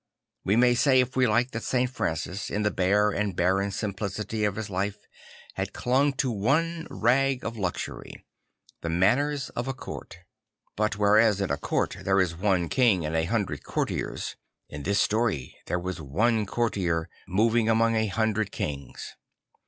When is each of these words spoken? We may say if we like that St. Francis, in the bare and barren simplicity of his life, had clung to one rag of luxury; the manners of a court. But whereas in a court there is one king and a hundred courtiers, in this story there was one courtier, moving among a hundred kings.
We 0.43 0.55
may 0.55 0.73
say 0.73 0.99
if 0.99 1.15
we 1.15 1.27
like 1.27 1.51
that 1.51 1.61
St. 1.61 1.87
Francis, 1.87 2.49
in 2.49 2.63
the 2.63 2.71
bare 2.71 3.11
and 3.11 3.35
barren 3.35 3.69
simplicity 3.69 4.45
of 4.45 4.55
his 4.55 4.67
life, 4.67 4.97
had 5.53 5.73
clung 5.73 6.13
to 6.13 6.31
one 6.31 6.87
rag 6.89 7.45
of 7.45 7.55
luxury; 7.55 8.25
the 8.81 8.89
manners 8.89 9.49
of 9.49 9.67
a 9.67 9.75
court. 9.75 10.17
But 10.75 10.97
whereas 10.97 11.39
in 11.39 11.51
a 11.51 11.57
court 11.57 11.97
there 12.01 12.19
is 12.19 12.33
one 12.35 12.67
king 12.67 13.05
and 13.05 13.15
a 13.15 13.25
hundred 13.25 13.63
courtiers, 13.63 14.35
in 14.69 14.81
this 14.81 14.99
story 14.99 15.55
there 15.67 15.77
was 15.77 16.01
one 16.01 16.47
courtier, 16.47 17.07
moving 17.27 17.69
among 17.69 17.95
a 17.95 18.07
hundred 18.07 18.51
kings. 18.51 19.13